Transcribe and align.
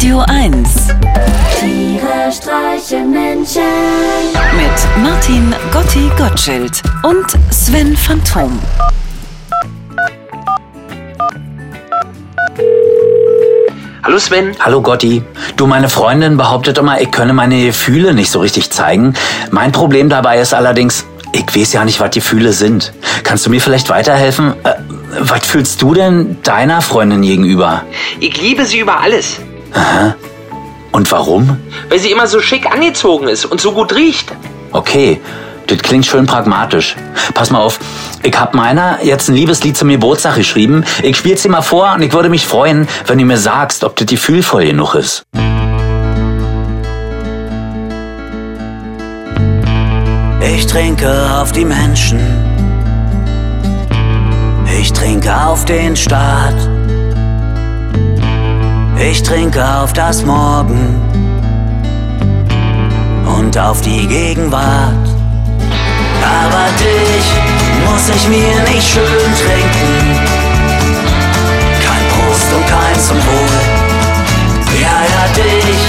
Radio 0.00 0.20
1 0.28 0.88
Tiere 1.60 2.32
streichen 2.32 3.10
Menschen. 3.10 3.60
mit 4.56 5.04
Martin 5.04 5.54
Gotti 5.70 6.10
Gottschild 6.16 6.80
und 7.02 7.26
Sven 7.52 7.94
Phantom. 7.94 8.58
Hallo 14.02 14.18
Sven. 14.18 14.56
Hallo 14.58 14.80
Gotti. 14.80 15.22
Du, 15.56 15.66
meine 15.66 15.90
Freundin 15.90 16.38
behauptet 16.38 16.78
immer, 16.78 16.98
ich 16.98 17.10
könne 17.10 17.34
meine 17.34 17.66
Gefühle 17.66 18.14
nicht 18.14 18.30
so 18.30 18.40
richtig 18.40 18.70
zeigen. 18.70 19.12
Mein 19.50 19.70
Problem 19.70 20.08
dabei 20.08 20.40
ist 20.40 20.54
allerdings, 20.54 21.04
ich 21.34 21.54
weiß 21.54 21.74
ja 21.74 21.84
nicht, 21.84 22.00
was 22.00 22.08
die 22.12 22.20
Gefühle 22.20 22.54
sind. 22.54 22.94
Kannst 23.22 23.44
du 23.44 23.50
mir 23.50 23.60
vielleicht 23.60 23.90
weiterhelfen? 23.90 24.54
Äh, 24.64 24.76
was 25.18 25.46
fühlst 25.46 25.82
du 25.82 25.92
denn 25.92 26.38
deiner 26.42 26.80
Freundin 26.80 27.20
gegenüber? 27.20 27.82
Ich 28.18 28.40
liebe 28.40 28.64
sie 28.64 28.78
über 28.78 29.00
alles, 29.00 29.40
Und 30.92 31.10
warum? 31.12 31.58
weil 31.90 31.98
sie 31.98 32.10
immer 32.10 32.26
so 32.26 32.40
schick 32.40 32.72
angezogen 32.72 33.28
ist 33.28 33.44
und 33.44 33.60
so 33.60 33.72
gut 33.72 33.94
riecht. 33.94 34.32
Okay, 34.72 35.20
das 35.66 35.78
klingt 35.78 36.06
schön 36.06 36.26
pragmatisch. 36.26 36.96
Pass 37.34 37.50
mal 37.50 37.58
auf, 37.58 37.78
ich 38.22 38.38
hab 38.38 38.54
meiner 38.54 39.02
jetzt 39.02 39.28
ein 39.28 39.34
Liebeslied 39.34 39.76
zum 39.76 39.88
Geburtstag 39.88 40.36
geschrieben. 40.36 40.84
Ich 41.02 41.16
spiel's 41.16 41.42
dir 41.42 41.50
mal 41.50 41.62
vor 41.62 41.92
und 41.94 42.02
ich 42.02 42.12
würde 42.12 42.28
mich 42.28 42.46
freuen, 42.46 42.88
wenn 43.06 43.18
du 43.18 43.24
mir 43.24 43.36
sagst, 43.36 43.84
ob 43.84 43.96
das 43.96 44.06
gefühlvoll 44.06 44.66
genug 44.66 44.94
ist. 44.94 45.22
Ich 50.42 50.66
trinke 50.66 51.10
auf 51.34 51.52
die 51.52 51.64
Menschen. 51.64 52.20
Ich 54.80 54.92
trinke 54.92 55.36
auf 55.36 55.64
den 55.64 55.96
Staat. 55.96 56.79
Ich 59.02 59.22
trinke 59.22 59.64
auf 59.64 59.94
das 59.94 60.26
Morgen 60.26 61.00
und 63.38 63.56
auf 63.58 63.80
die 63.80 64.06
Gegenwart. 64.06 65.08
Aber 66.22 66.66
dich 66.78 67.26
muss 67.86 68.14
ich 68.14 68.28
mir 68.28 68.74
nicht 68.74 68.86
schön 68.86 69.30
trinken. 69.40 70.20
Kein 71.82 72.04
Prost 72.12 72.52
und 72.54 72.66
kein 72.66 73.00
zum 73.00 73.16
Wohl. 73.16 74.80
Ja, 74.82 75.00
ja, 75.08 75.32
dich 75.34 75.80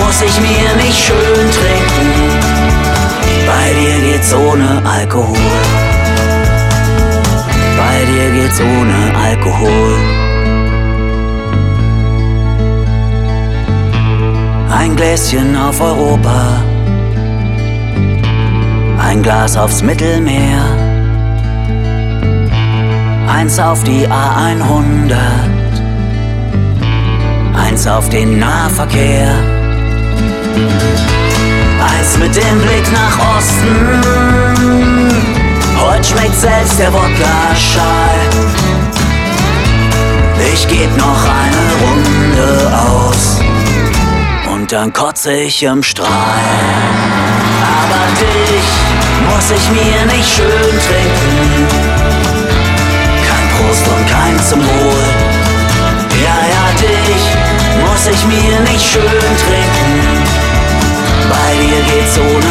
muss 0.00 0.20
ich 0.20 0.40
mir 0.40 0.84
nicht 0.84 0.98
schön 0.98 1.50
trinken. 1.52 2.08
Bei 3.46 3.72
dir 3.72 4.10
geht's 4.10 4.34
ohne 4.34 4.82
Alkohol. 4.84 5.36
Bei 7.76 8.04
dir 8.04 8.30
geht's 8.32 8.60
ohne 8.60 9.16
Alkohol. 9.16 10.17
Ein 14.88 14.96
Gläschen 14.96 15.54
auf 15.54 15.82
Europa. 15.82 16.62
Ein 18.98 19.22
Glas 19.22 19.54
aufs 19.54 19.82
Mittelmeer. 19.82 20.64
Eins 23.28 23.58
auf 23.58 23.84
die 23.84 24.08
A100. 24.08 25.14
Eins 27.54 27.86
auf 27.86 28.08
den 28.08 28.38
Nahverkehr. 28.38 29.34
Eins 31.84 32.16
mit 32.18 32.34
dem 32.34 32.58
Blick 32.62 32.90
nach 32.90 33.36
Osten. 33.36 34.00
Heute 35.82 36.04
schmeckt 36.04 36.40
selbst 36.40 36.78
der 36.78 36.90
Wodka 36.94 37.54
schal. 37.54 38.18
Ich 40.54 40.66
geb 40.66 40.96
noch 40.96 41.24
eine 41.24 41.37
Dann 44.68 44.92
kotze 44.92 45.32
ich 45.32 45.62
im 45.62 45.82
Strahl. 45.82 46.08
Aber 46.08 48.04
dich 48.20 48.68
muss 49.26 49.50
ich 49.50 49.70
mir 49.70 50.04
nicht 50.14 50.28
schön 50.28 50.78
trinken. 50.86 51.66
Kein 53.26 53.48
Prost 53.56 53.88
und 53.88 54.06
kein 54.06 54.38
zum 54.46 54.60
Wohl. 54.60 55.04
Ja, 56.22 56.38
ja, 56.52 56.64
dich 56.82 57.24
muss 57.80 58.06
ich 58.08 58.26
mir 58.26 58.60
nicht 58.70 58.84
schön 58.92 59.02
trinken. 59.02 60.22
Bei 61.30 61.50
dir 61.62 61.80
geht's 61.90 62.18
ohne 62.18 62.47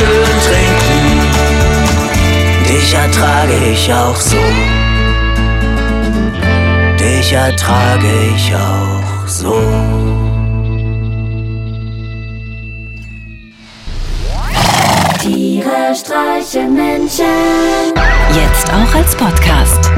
schön 0.00 0.36
trinken. 0.46 1.08
Dich 2.68 2.94
ertrage 2.94 3.56
ich 3.72 3.92
auch 3.92 4.16
so. 4.16 4.38
Dich 6.98 7.32
ertrage 7.32 8.12
ich 8.34 8.54
auch 8.54 9.26
so. 9.26 9.60
Tiere 15.20 15.94
streichen 15.94 16.74
Menschen. 16.74 17.24
Jetzt 18.34 18.72
auch 18.72 18.94
als 18.94 19.14
Podcast. 19.16 19.90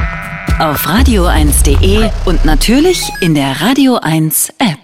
Auf 0.59 0.87
radio1.de 0.87 2.11
und 2.25 2.45
natürlich 2.45 3.11
in 3.21 3.35
der 3.35 3.61
Radio 3.61 3.97
1 3.97 4.51
App. 4.59 4.82